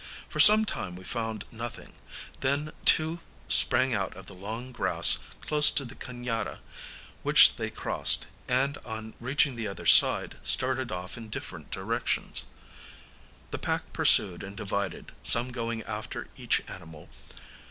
For 0.27 0.39
some 0.39 0.65
time 0.65 0.95
we 0.95 1.03
found 1.03 1.45
nothing; 1.51 1.93
then 2.39 2.71
two 2.85 3.19
sprang 3.47 3.93
out 3.93 4.15
of 4.17 4.25
the 4.25 4.33
long 4.33 4.71
grass 4.71 5.19
close 5.41 5.69
to 5.69 5.85
the 5.85 5.93
ca├▒ada, 5.93 6.57
which 7.21 7.57
they 7.57 7.69
crossed, 7.69 8.25
and, 8.47 8.79
on 8.79 9.13
reaching 9.19 9.55
the 9.55 9.67
other 9.67 9.85
side, 9.85 10.39
started 10.41 10.91
off 10.91 11.17
in 11.17 11.29
different 11.29 11.69
directions. 11.69 12.45
The 13.51 13.59
pack 13.59 13.93
pursued 13.93 14.41
and 14.41 14.57
divided, 14.57 15.11
some 15.21 15.51
going 15.51 15.83
after 15.83 16.29
each 16.35 16.63
animal. 16.67 17.11